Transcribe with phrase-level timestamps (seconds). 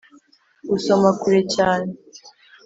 [0.69, 1.89] gusoma kure cyane